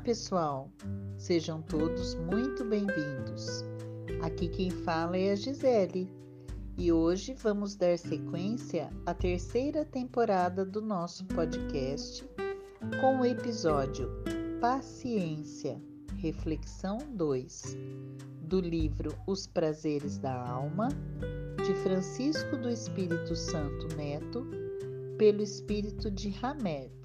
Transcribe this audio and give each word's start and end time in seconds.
pessoal, 0.00 0.70
sejam 1.18 1.60
todos 1.60 2.14
muito 2.14 2.64
bem-vindos. 2.64 3.62
Aqui 4.22 4.48
quem 4.48 4.70
fala 4.70 5.16
é 5.16 5.32
a 5.32 5.34
Gisele 5.34 6.10
e 6.78 6.90
hoje 6.90 7.34
vamos 7.34 7.74
dar 7.74 7.98
sequência 7.98 8.88
à 9.04 9.12
terceira 9.12 9.84
temporada 9.84 10.64
do 10.64 10.80
nosso 10.80 11.26
podcast 11.26 12.26
com 12.98 13.20
o 13.20 13.26
episódio 13.26 14.08
Paciência, 14.58 15.78
Reflexão 16.16 16.96
2, 17.10 17.76
do 18.40 18.58
livro 18.58 19.14
Os 19.26 19.46
Prazeres 19.46 20.16
da 20.16 20.34
Alma, 20.34 20.88
de 21.62 21.74
Francisco 21.82 22.56
do 22.56 22.70
Espírito 22.70 23.36
Santo 23.36 23.94
Neto, 23.96 24.46
pelo 25.18 25.42
Espírito 25.42 26.10
de 26.10 26.34
Hamed 26.42 26.99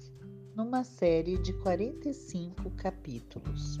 numa 0.56 0.82
série 0.84 1.36
de 1.36 1.52
45 1.52 2.70
capítulos. 2.70 3.78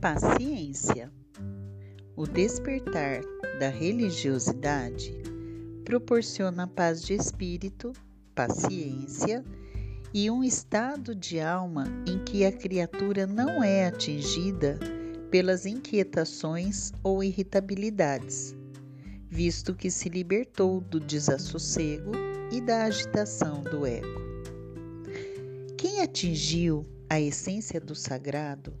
Paciência. 0.00 1.12
O 2.16 2.26
despertar 2.26 3.20
da 3.60 3.68
religiosidade 3.68 5.14
proporciona 5.84 6.66
paz 6.66 7.04
de 7.04 7.14
espírito, 7.14 7.92
paciência 8.34 9.44
e 10.14 10.30
um 10.30 10.44
estado 10.44 11.12
de 11.12 11.40
alma 11.40 11.86
em 12.06 12.22
que 12.22 12.44
a 12.44 12.52
criatura 12.52 13.26
não 13.26 13.64
é 13.64 13.84
atingida 13.84 14.78
pelas 15.28 15.66
inquietações 15.66 16.92
ou 17.02 17.24
irritabilidades, 17.24 18.54
visto 19.28 19.74
que 19.74 19.90
se 19.90 20.08
libertou 20.08 20.80
do 20.80 21.00
desassossego 21.00 22.12
e 22.52 22.60
da 22.60 22.84
agitação 22.84 23.60
do 23.64 23.84
ego. 23.84 24.22
Quem 25.76 26.00
atingiu 26.00 26.86
a 27.10 27.20
essência 27.20 27.80
do 27.80 27.96
sagrado 27.96 28.72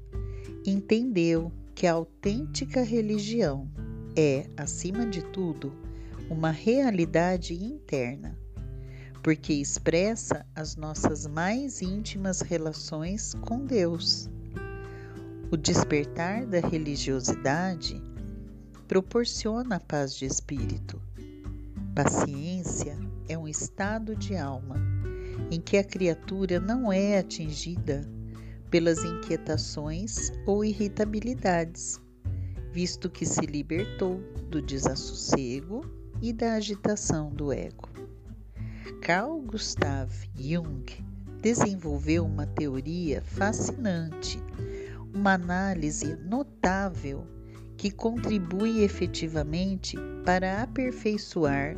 entendeu 0.64 1.50
que 1.74 1.88
a 1.88 1.94
autêntica 1.94 2.84
religião 2.84 3.68
é, 4.16 4.46
acima 4.56 5.04
de 5.04 5.20
tudo, 5.32 5.72
uma 6.30 6.52
realidade 6.52 7.54
interna 7.54 8.38
porque 9.24 9.54
expressa 9.54 10.44
as 10.54 10.76
nossas 10.76 11.26
mais 11.26 11.80
íntimas 11.80 12.42
relações 12.42 13.32
com 13.40 13.64
Deus. 13.64 14.28
O 15.50 15.56
despertar 15.56 16.44
da 16.44 16.60
religiosidade 16.60 18.02
proporciona 18.86 19.80
paz 19.80 20.14
de 20.14 20.26
espírito. 20.26 21.00
Paciência 21.94 22.98
é 23.26 23.38
um 23.38 23.48
estado 23.48 24.14
de 24.14 24.36
alma 24.36 24.76
em 25.50 25.58
que 25.58 25.78
a 25.78 25.84
criatura 25.84 26.60
não 26.60 26.92
é 26.92 27.16
atingida 27.16 28.06
pelas 28.70 29.02
inquietações 29.04 30.30
ou 30.46 30.62
irritabilidades, 30.62 31.98
visto 32.72 33.08
que 33.08 33.24
se 33.24 33.46
libertou 33.46 34.20
do 34.50 34.60
desassossego 34.60 35.80
e 36.20 36.30
da 36.30 36.52
agitação 36.56 37.30
do 37.30 37.50
ego. 37.50 37.93
Carl 39.00 39.40
Gustav 39.40 40.10
Jung 40.36 40.84
desenvolveu 41.40 42.26
uma 42.26 42.46
teoria 42.46 43.22
fascinante, 43.22 44.38
uma 45.14 45.32
análise 45.32 46.16
notável 46.16 47.26
que 47.78 47.90
contribui 47.90 48.82
efetivamente 48.82 49.96
para 50.24 50.62
aperfeiçoar 50.62 51.76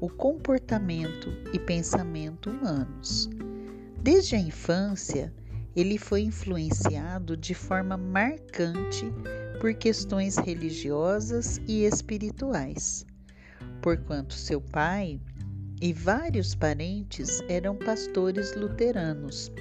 o 0.00 0.08
comportamento 0.08 1.28
e 1.52 1.60
pensamento 1.60 2.50
humanos. 2.50 3.30
Desde 4.02 4.34
a 4.34 4.40
infância, 4.40 5.32
ele 5.76 5.96
foi 5.96 6.22
influenciado 6.22 7.36
de 7.36 7.54
forma 7.54 7.96
marcante 7.96 9.06
por 9.60 9.74
questões 9.74 10.36
religiosas 10.36 11.60
e 11.68 11.84
espirituais, 11.84 13.06
porquanto 13.80 14.34
seu 14.34 14.60
pai 14.60 15.20
e 15.80 15.92
vários 15.92 16.54
parentes 16.54 17.40
eram 17.48 17.76
pastores 17.76 18.54
luteranos. 18.56 19.52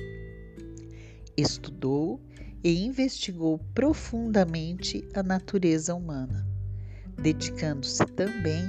Estudou 1.36 2.20
e 2.64 2.86
investigou 2.86 3.60
profundamente 3.76 5.08
a 5.14 5.22
natureza 5.22 5.94
humana, 5.94 6.48
dedicando-se 7.22 8.04
também 8.08 8.64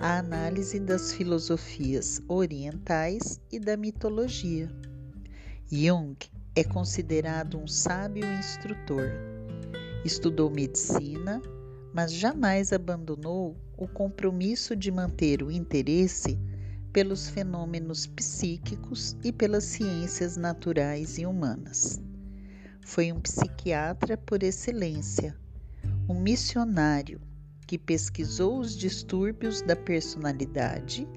à 0.00 0.18
análise 0.18 0.78
das 0.78 1.12
filosofias 1.12 2.20
orientais 2.28 3.40
e 3.50 3.58
da 3.58 3.76
mitologia. 3.76 4.68
Jung 5.70 6.16
é 6.54 6.62
considerado 6.62 7.58
um 7.58 7.66
sábio 7.66 8.30
instrutor. 8.38 9.10
Estudou 10.04 10.50
medicina, 10.50 11.40
mas 11.94 12.12
jamais 12.12 12.72
abandonou 12.72 13.56
o 13.78 13.88
compromisso 13.88 14.76
de 14.76 14.90
manter 14.90 15.42
o 15.42 15.50
interesse 15.50 16.38
pelos 16.92 17.28
fenômenos 17.28 18.06
psíquicos 18.06 19.16
e 19.24 19.32
pelas 19.32 19.64
ciências 19.64 20.36
naturais 20.36 21.16
e 21.16 21.24
humanas. 21.24 22.00
Foi 22.82 23.10
um 23.10 23.20
psiquiatra 23.20 24.16
por 24.16 24.42
excelência, 24.42 25.34
um 26.08 26.20
missionário 26.20 27.20
que 27.66 27.78
pesquisou 27.78 28.58
os 28.58 28.76
distúrbios 28.76 29.62
da 29.62 29.74
personalidade, 29.74 31.08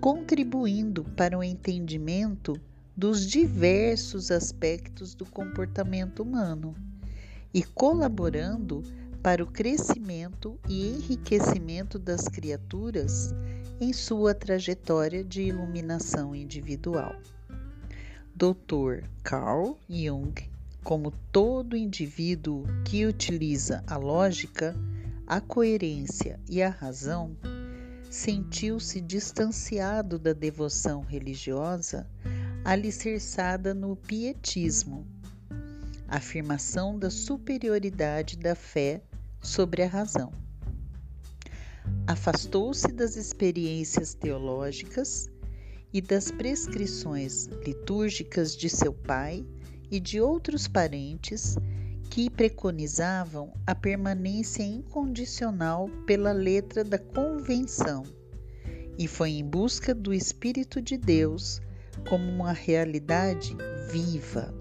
contribuindo 0.00 1.04
para 1.16 1.38
o 1.38 1.42
entendimento 1.42 2.60
dos 2.94 3.26
diversos 3.26 4.30
aspectos 4.30 5.14
do 5.14 5.24
comportamento 5.24 6.22
humano 6.22 6.74
e 7.54 7.62
colaborando 7.62 8.82
para 9.22 9.42
o 9.42 9.46
crescimento 9.46 10.58
e 10.68 10.88
enriquecimento 10.88 11.98
das 11.98 12.28
criaturas 12.28 13.32
em 13.82 13.92
sua 13.92 14.32
trajetória 14.32 15.24
de 15.24 15.42
iluminação 15.42 16.36
individual. 16.36 17.16
Dr. 18.32 19.08
Carl 19.24 19.76
Jung, 19.90 20.32
como 20.84 21.10
todo 21.32 21.76
indivíduo 21.76 22.64
que 22.84 23.04
utiliza 23.04 23.82
a 23.84 23.96
lógica, 23.96 24.76
a 25.26 25.40
coerência 25.40 26.38
e 26.48 26.62
a 26.62 26.68
razão, 26.68 27.36
sentiu-se 28.08 29.00
distanciado 29.00 30.16
da 30.16 30.32
devoção 30.32 31.00
religiosa 31.00 32.06
alicerçada 32.64 33.74
no 33.74 33.96
pietismo, 33.96 35.04
afirmação 36.06 36.96
da 36.96 37.10
superioridade 37.10 38.36
da 38.36 38.54
fé 38.54 39.02
sobre 39.40 39.82
a 39.82 39.88
razão 39.88 40.32
afastou-se 42.12 42.88
das 42.88 43.16
experiências 43.16 44.12
teológicas 44.12 45.30
e 45.94 46.00
das 46.02 46.30
prescrições 46.30 47.46
litúrgicas 47.66 48.54
de 48.54 48.68
seu 48.68 48.92
pai 48.92 49.46
e 49.90 49.98
de 49.98 50.20
outros 50.20 50.68
parentes 50.68 51.56
que 52.10 52.28
preconizavam 52.28 53.50
a 53.66 53.74
permanência 53.74 54.62
incondicional 54.62 55.88
pela 56.06 56.32
letra 56.32 56.84
da 56.84 56.98
convenção 56.98 58.02
e 58.98 59.08
foi 59.08 59.30
em 59.30 59.44
busca 59.44 59.94
do 59.94 60.12
Espírito 60.12 60.82
de 60.82 60.98
Deus 60.98 61.62
como 62.10 62.30
uma 62.30 62.52
realidade 62.52 63.56
viva. 63.90 64.54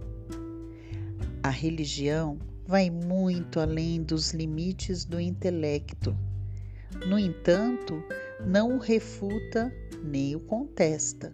A 1.43 1.49
religião 1.49 2.39
vai 2.65 2.89
muito 2.89 3.59
além 3.59 4.01
dos 4.01 4.31
limites 4.31 5.03
do 5.03 5.19
intelecto 5.19 6.15
no 7.05 7.17
entanto, 7.17 8.03
não 8.45 8.75
o 8.75 8.79
refuta 8.79 9.73
nem 10.03 10.35
o 10.35 10.39
contesta. 10.39 11.33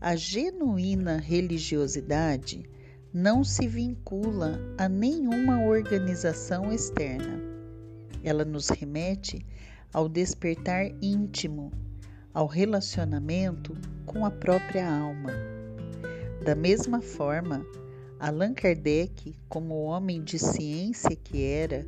A 0.00 0.16
genuína 0.16 1.18
religiosidade 1.18 2.68
não 3.12 3.44
se 3.44 3.68
vincula 3.68 4.58
a 4.78 4.88
nenhuma 4.88 5.60
organização 5.62 6.72
externa. 6.72 7.40
Ela 8.24 8.44
nos 8.44 8.68
remete 8.68 9.44
ao 9.92 10.08
despertar 10.08 10.86
íntimo, 11.02 11.70
ao 12.32 12.46
relacionamento 12.46 13.76
com 14.06 14.24
a 14.24 14.30
própria 14.30 14.90
alma. 14.90 15.32
Da 16.44 16.54
mesma 16.54 17.00
forma, 17.00 17.64
Allan 18.18 18.54
Kardec, 18.54 19.36
como 19.48 19.82
homem 19.82 20.22
de 20.22 20.38
ciência 20.38 21.14
que 21.14 21.42
era, 21.42 21.86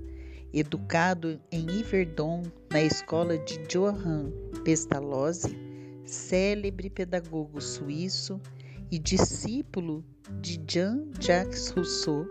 Educado 0.57 1.41
em 1.51 1.69
Yverdon, 1.69 2.45
na 2.71 2.81
escola 2.81 3.37
de 3.37 3.59
Johann 3.67 4.31
Pestalozzi, 4.63 5.59
célebre 6.05 6.89
pedagogo 6.89 7.61
suíço, 7.61 8.41
e 8.89 8.97
discípulo 8.97 10.05
de 10.41 10.63
Jean-Jacques 10.65 11.71
Rousseau, 11.71 12.29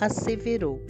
asseverou: 0.00 0.80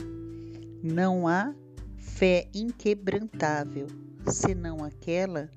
Não 0.80 1.26
há 1.26 1.52
fé 1.96 2.46
inquebrantável 2.54 3.88
senão 4.30 4.84
aquela 4.84 5.50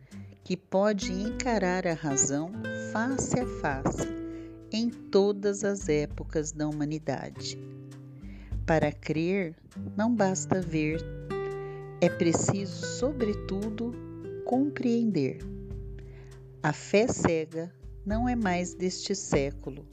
que 0.43 0.57
pode 0.57 1.11
encarar 1.11 1.85
a 1.85 1.93
razão 1.93 2.51
face 2.91 3.39
a 3.39 3.45
face 3.45 4.07
em 4.71 4.89
todas 4.89 5.63
as 5.63 5.87
épocas 5.87 6.51
da 6.51 6.67
humanidade. 6.67 7.55
Para 8.65 8.91
crer, 8.91 9.55
não 9.97 10.13
basta 10.13 10.61
ver, 10.61 11.03
é 11.99 12.09
preciso, 12.09 12.85
sobretudo, 12.85 13.93
compreender. 14.45 15.39
A 16.61 16.71
fé 16.71 17.07
cega 17.07 17.73
não 18.05 18.29
é 18.29 18.35
mais 18.35 18.73
deste 18.73 19.15
século. 19.15 19.85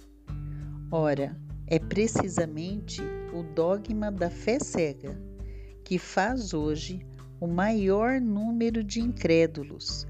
Ora, 0.91 1.37
é 1.67 1.79
precisamente 1.79 3.03
o 3.35 3.43
dogma 3.43 4.11
da 4.11 4.31
fé 4.31 4.59
cega 4.59 5.19
que 5.85 5.99
faz 5.99 6.53
hoje 6.53 7.01
o 7.41 7.47
maior 7.47 8.21
número 8.21 8.85
de 8.85 9.01
incrédulos, 9.01 10.07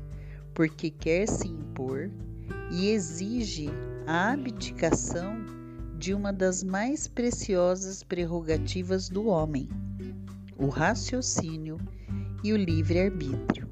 porque 0.53 0.91
quer 0.91 1.29
se 1.29 1.47
impor 1.47 2.11
e 2.73 2.89
exige 2.91 3.69
a 4.07 4.33
abdicação 4.33 5.58
de 5.99 6.15
uma 6.15 6.33
das 6.33 6.63
mais 6.63 7.09
preciosas 7.09 8.05
prerrogativas 8.05 9.09
do 9.09 9.27
homem, 9.27 9.69
o 10.57 10.69
raciocínio 10.69 11.77
e 12.45 12.53
o 12.53 12.57
livre-arbítrio. 12.57 13.69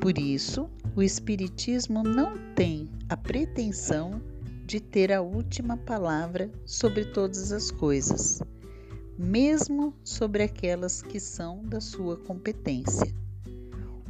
Por 0.00 0.16
isso, 0.16 0.70
o 0.96 1.02
Espiritismo 1.02 2.02
não 2.02 2.32
tem 2.54 2.88
a 3.10 3.16
pretensão 3.16 4.22
de 4.64 4.80
ter 4.80 5.12
a 5.12 5.20
última 5.20 5.76
palavra 5.76 6.50
sobre 6.64 7.04
todas 7.04 7.52
as 7.52 7.70
coisas, 7.70 8.42
mesmo 9.18 9.94
sobre 10.02 10.42
aquelas 10.42 11.02
que 11.02 11.20
são 11.20 11.62
da 11.62 11.80
sua 11.80 12.16
competência. 12.16 13.14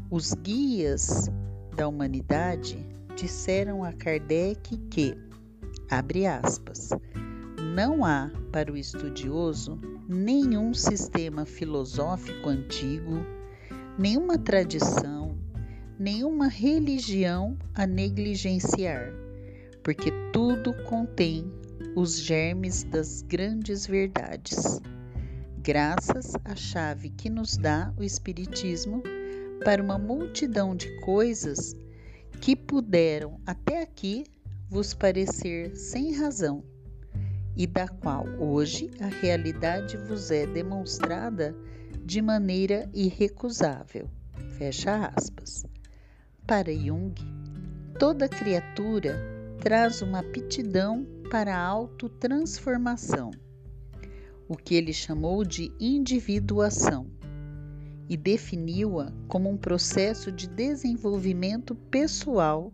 Os 0.08 0.34
guias 0.34 1.28
da 1.75 1.88
humanidade 1.88 2.78
disseram 3.16 3.82
a 3.82 3.93
Kardec 3.93 4.76
que, 4.88 5.16
abre 5.93 6.27
aspas, 6.27 6.89
não 7.75 8.03
há 8.03 8.31
para 8.50 8.73
o 8.73 8.77
estudioso 8.79 9.79
nenhum 10.09 10.73
sistema 10.73 11.44
filosófico 11.44 12.49
antigo, 12.49 13.27
nenhuma 13.99 14.39
tradição, 14.39 15.37
nenhuma 15.99 16.49
religião 16.49 17.59
a 17.75 17.87
negligenciar, 17.87 19.12
porque 19.83 20.11
tudo 20.33 20.73
contém 20.85 21.53
os 21.94 22.19
germes 22.19 22.85
das 22.85 23.21
grandes 23.21 23.87
verdades. 23.87 24.81
Graças 25.59 26.33
à 26.43 26.56
chave 26.56 27.11
que 27.11 27.29
nos 27.29 27.59
dá 27.59 27.93
o 27.99 28.03
Espiritismo 28.03 29.03
para 29.62 29.83
uma 29.83 29.99
multidão 29.99 30.75
de 30.75 30.89
coisas 31.00 31.77
que 32.41 32.56
puderam 32.56 33.39
até 33.44 33.83
aqui 33.83 34.25
vos 34.72 34.94
parecer 34.94 35.76
sem 35.76 36.14
razão, 36.14 36.64
e 37.54 37.66
da 37.66 37.86
qual 37.86 38.26
hoje 38.38 38.90
a 39.02 39.06
realidade 39.06 39.98
vos 39.98 40.30
é 40.30 40.46
demonstrada 40.46 41.54
de 42.02 42.22
maneira 42.22 42.88
irrecusável. 42.94 44.08
Fecha 44.56 45.12
aspas. 45.14 45.66
Para 46.46 46.74
Jung, 46.74 47.12
toda 47.98 48.30
criatura 48.30 49.20
traz 49.60 50.00
uma 50.00 50.20
aptidão 50.20 51.06
para 51.30 51.54
a 51.54 51.66
autotransformação, 51.66 53.30
o 54.48 54.56
que 54.56 54.74
ele 54.74 54.94
chamou 54.94 55.44
de 55.44 55.70
individuação, 55.78 57.10
e 58.08 58.16
definiu-a 58.16 59.12
como 59.28 59.50
um 59.50 59.56
processo 59.58 60.32
de 60.32 60.48
desenvolvimento 60.48 61.74
pessoal 61.74 62.72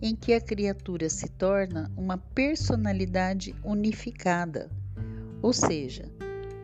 em 0.00 0.14
que 0.14 0.32
a 0.32 0.40
criatura 0.40 1.08
se 1.08 1.28
torna 1.28 1.90
uma 1.96 2.18
personalidade 2.18 3.54
unificada, 3.64 4.70
ou 5.42 5.52
seja, 5.52 6.08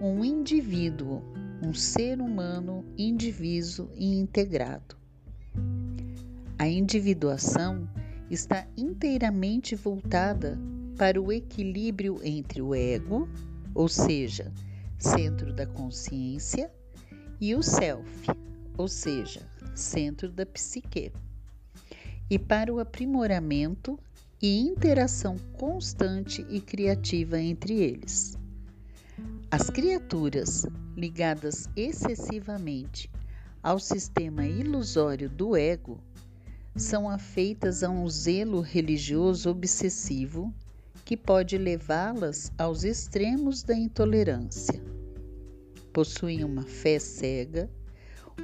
um 0.00 0.24
indivíduo, 0.24 1.22
um 1.62 1.72
ser 1.72 2.20
humano 2.20 2.84
indiviso 2.96 3.90
e 3.94 4.18
integrado. 4.18 4.96
A 6.58 6.68
individuação 6.68 7.88
está 8.30 8.66
inteiramente 8.76 9.74
voltada 9.74 10.58
para 10.96 11.20
o 11.20 11.32
equilíbrio 11.32 12.20
entre 12.22 12.62
o 12.62 12.74
ego, 12.74 13.28
ou 13.74 13.88
seja, 13.88 14.52
centro 14.98 15.52
da 15.52 15.66
consciência, 15.66 16.70
e 17.40 17.54
o 17.54 17.62
self, 17.62 18.28
ou 18.78 18.88
seja, 18.88 19.42
centro 19.74 20.30
da 20.30 20.46
psique, 20.46 21.12
e 22.30 22.38
para 22.38 22.72
o 22.72 22.80
aprimoramento 22.80 23.98
e 24.40 24.60
interação 24.60 25.36
constante 25.54 26.44
e 26.50 26.60
criativa 26.60 27.40
entre 27.40 27.74
eles. 27.74 28.38
As 29.50 29.70
criaturas 29.70 30.66
ligadas 30.96 31.68
excessivamente 31.76 33.10
ao 33.62 33.78
sistema 33.78 34.46
ilusório 34.46 35.28
do 35.28 35.56
ego 35.56 35.98
são 36.76 37.08
afeitas 37.08 37.82
a 37.82 37.88
um 37.88 38.08
zelo 38.08 38.60
religioso 38.60 39.48
obsessivo 39.48 40.52
que 41.04 41.16
pode 41.16 41.56
levá-las 41.56 42.50
aos 42.58 42.82
extremos 42.82 43.62
da 43.62 43.76
intolerância. 43.76 44.82
Possuem 45.92 46.42
uma 46.42 46.62
fé 46.62 46.98
cega, 46.98 47.70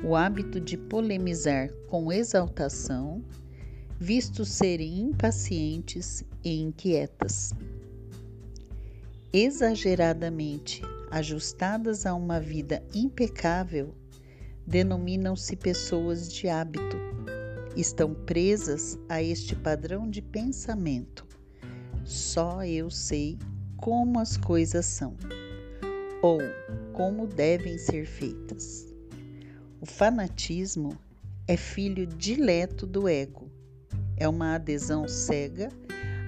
o 0.04 0.14
hábito 0.14 0.60
de 0.60 0.76
polemizar 0.76 1.72
com 1.88 2.12
exaltação, 2.12 3.24
visto 4.02 4.46
serem 4.46 4.98
impacientes 4.98 6.24
e 6.42 6.58
inquietas. 6.58 7.52
Exageradamente 9.30 10.80
ajustadas 11.10 12.06
a 12.06 12.14
uma 12.14 12.40
vida 12.40 12.82
impecável, 12.94 13.94
denominam-se 14.66 15.54
pessoas 15.54 16.32
de 16.32 16.48
hábito 16.48 16.96
estão 17.76 18.14
presas 18.14 18.98
a 19.06 19.22
este 19.22 19.54
padrão 19.54 20.08
de 20.08 20.22
pensamento. 20.22 21.26
Só 22.02 22.64
eu 22.64 22.90
sei 22.90 23.38
como 23.76 24.18
as 24.18 24.38
coisas 24.38 24.86
são 24.86 25.14
ou 26.22 26.38
como 26.94 27.26
devem 27.26 27.76
ser 27.76 28.06
feitas. 28.06 28.86
O 29.78 29.84
fanatismo 29.84 30.96
é 31.46 31.56
filho 31.56 32.06
dileto 32.06 32.86
do 32.86 33.06
ego, 33.08 33.49
é 34.20 34.28
uma 34.28 34.54
adesão 34.54 35.08
cega 35.08 35.70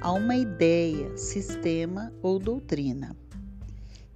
a 0.01 0.11
uma 0.13 0.35
ideia, 0.35 1.17
sistema 1.17 2.13
ou 2.23 2.39
doutrina. 2.39 3.15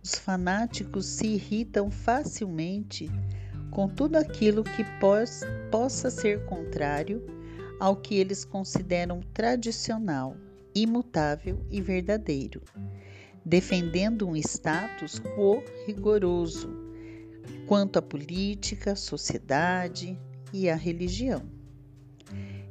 Os 0.03 0.15
fanáticos 0.15 1.07
se 1.07 1.27
irritam 1.27 1.91
facilmente 1.91 3.09
com 3.71 3.87
tudo 3.87 4.17
aquilo 4.17 4.65
que 4.65 4.83
pos, 4.99 5.43
possa 5.71 6.11
ser 6.11 6.45
contrário 6.47 7.25
ao 7.79 7.95
que 7.95 8.17
eles 8.17 8.45
consideram 8.45 9.21
tradicional, 9.35 10.35
imutável 10.75 11.61
e 11.71 11.81
verdadeiro, 11.81 12.63
defendendo 13.45 14.27
um 14.27 14.35
status 14.35 15.21
quo 15.21 15.63
rigoroso 15.87 16.75
quanto 17.67 17.99
à 17.99 18.03
política, 18.03 18.97
sociedade 18.97 20.19
e 20.53 20.71
à 20.71 20.75
religião. 20.75 21.56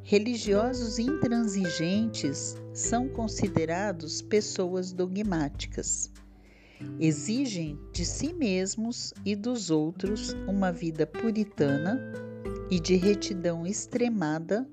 Religiosos 0.07 0.99
intransigentes 0.99 2.55
são 2.71 3.09
considerados 3.09 4.21
pessoas 4.21 4.91
dogmáticas. 4.91 6.11
Exigem 6.99 7.79
de 7.91 8.05
si 8.05 8.31
mesmos 8.31 9.15
e 9.25 9.35
dos 9.35 9.71
outros 9.71 10.33
uma 10.47 10.71
vida 10.71 11.07
puritana 11.07 11.99
e 12.69 12.79
de 12.79 12.95
retidão 12.95 13.65
extremada 13.65 14.69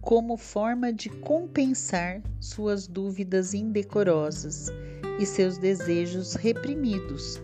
como 0.00 0.36
forma 0.36 0.92
de 0.92 1.08
compensar 1.08 2.20
suas 2.40 2.88
dúvidas 2.88 3.54
indecorosas 3.54 4.72
e 5.20 5.24
seus 5.24 5.56
desejos 5.56 6.34
reprimidos, 6.34 7.40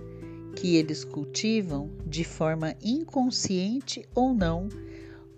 que 0.56 0.74
eles 0.74 1.04
cultivam 1.04 1.92
de 2.04 2.24
forma 2.24 2.74
inconsciente 2.82 4.04
ou 4.16 4.34
não 4.34 4.68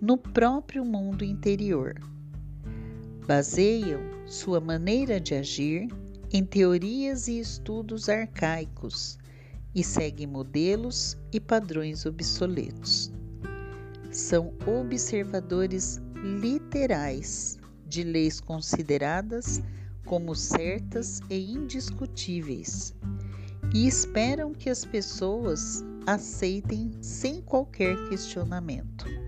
no 0.02 0.18
próprio 0.18 0.84
mundo 0.84 1.24
interior. 1.24 1.94
Baseiam 3.24 4.00
sua 4.26 4.60
maneira 4.60 5.20
de 5.20 5.32
agir 5.32 5.86
em 6.32 6.44
teorias 6.44 7.28
e 7.28 7.38
estudos 7.38 8.08
arcaicos 8.08 9.16
e 9.72 9.84
segue 9.84 10.26
modelos 10.26 11.16
e 11.32 11.38
padrões 11.38 12.04
obsoletos. 12.04 13.12
São 14.10 14.52
observadores 14.66 16.02
literais 16.16 17.56
de 17.86 18.02
leis 18.02 18.40
consideradas 18.40 19.62
como 20.04 20.34
certas 20.34 21.20
e 21.30 21.52
indiscutíveis 21.52 22.92
e 23.72 23.86
esperam 23.86 24.52
que 24.52 24.68
as 24.68 24.84
pessoas 24.84 25.84
aceitem 26.08 26.90
sem 27.00 27.40
qualquer 27.40 27.96
questionamento. 28.08 29.21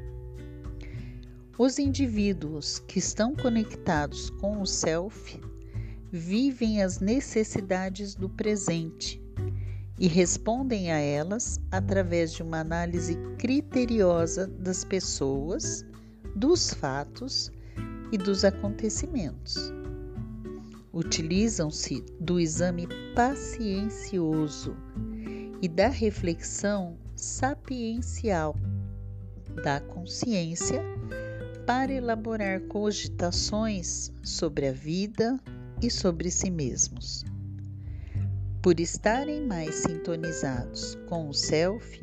Os 1.56 1.78
indivíduos 1.78 2.80
que 2.80 2.98
estão 2.98 3.32
conectados 3.32 4.28
com 4.28 4.60
o 4.60 4.66
Self 4.66 5.40
vivem 6.10 6.82
as 6.82 6.98
necessidades 6.98 8.16
do 8.16 8.28
presente 8.28 9.22
e 9.96 10.08
respondem 10.08 10.90
a 10.90 10.98
elas 10.98 11.60
através 11.70 12.32
de 12.32 12.42
uma 12.42 12.58
análise 12.58 13.14
criteriosa 13.38 14.48
das 14.48 14.84
pessoas, 14.84 15.86
dos 16.34 16.74
fatos 16.74 17.52
e 18.10 18.18
dos 18.18 18.44
acontecimentos. 18.44 19.72
Utilizam-se 20.92 22.04
do 22.18 22.40
exame 22.40 22.88
paciencioso 23.14 24.76
e 25.62 25.68
da 25.68 25.86
reflexão 25.86 26.98
sapiencial 27.14 28.56
da 29.62 29.78
consciência 29.78 30.82
para 31.66 31.92
elaborar 31.92 32.60
cogitações 32.62 34.12
sobre 34.22 34.68
a 34.68 34.72
vida 34.72 35.40
e 35.82 35.90
sobre 35.90 36.30
si 36.30 36.50
mesmos. 36.50 37.24
Por 38.60 38.80
estarem 38.80 39.46
mais 39.46 39.74
sintonizados 39.76 40.96
com 41.06 41.28
o 41.28 41.34
self, 41.34 42.02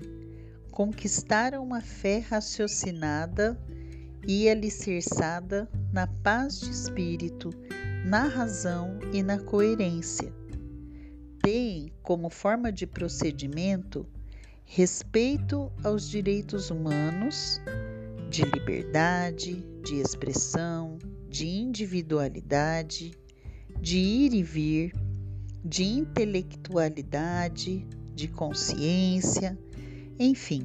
conquistaram 0.71 1.63
uma 1.63 1.81
fé 1.81 2.19
raciocinada 2.19 3.59
e 4.27 4.49
alicerçada 4.49 5.69
na 5.91 6.07
paz 6.07 6.59
de 6.61 6.69
espírito, 6.69 7.49
na 8.05 8.23
razão 8.23 8.99
e 9.13 9.21
na 9.21 9.39
coerência. 9.39 10.33
Têm 11.41 11.91
como 12.03 12.29
forma 12.29 12.71
de 12.71 12.85
procedimento 12.85 14.07
respeito 14.63 15.71
aos 15.83 16.07
direitos 16.07 16.69
humanos, 16.69 17.59
de 18.31 18.43
liberdade, 18.43 19.61
de 19.83 19.99
expressão, 19.99 20.97
de 21.27 21.45
individualidade, 21.45 23.11
de 23.81 23.97
ir 23.97 24.33
e 24.33 24.41
vir, 24.41 24.93
de 25.65 25.83
intelectualidade, 25.83 27.85
de 28.15 28.29
consciência, 28.29 29.59
enfim, 30.17 30.63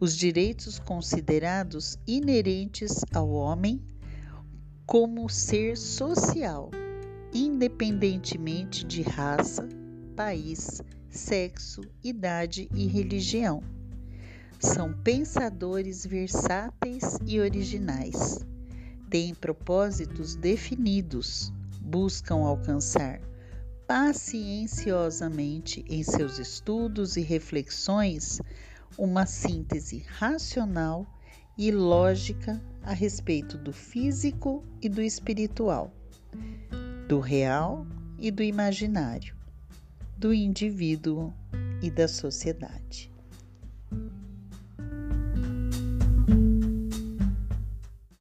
os 0.00 0.16
direitos 0.16 0.80
considerados 0.80 1.96
inerentes 2.08 3.04
ao 3.14 3.30
homem 3.30 3.80
como 4.84 5.28
ser 5.28 5.76
social, 5.76 6.72
independentemente 7.32 8.84
de 8.84 9.02
raça, 9.02 9.68
país, 10.16 10.82
sexo, 11.08 11.82
idade 12.02 12.68
e 12.74 12.88
religião. 12.88 13.62
São 14.60 14.92
pensadores 14.92 16.04
versáteis 16.04 17.18
e 17.26 17.40
originais. 17.40 18.44
Têm 19.08 19.34
propósitos 19.34 20.36
definidos, 20.36 21.50
buscam 21.80 22.44
alcançar 22.44 23.22
pacienciosamente 23.86 25.82
em 25.88 26.02
seus 26.04 26.38
estudos 26.38 27.16
e 27.16 27.22
reflexões 27.22 28.38
uma 28.98 29.24
síntese 29.24 30.04
racional 30.06 31.06
e 31.56 31.72
lógica 31.72 32.62
a 32.82 32.92
respeito 32.92 33.56
do 33.56 33.72
físico 33.72 34.62
e 34.82 34.90
do 34.90 35.00
espiritual, 35.00 35.90
do 37.08 37.18
real 37.18 37.86
e 38.18 38.30
do 38.30 38.42
imaginário, 38.42 39.34
do 40.18 40.34
indivíduo 40.34 41.32
e 41.82 41.90
da 41.90 42.06
sociedade. 42.06 43.10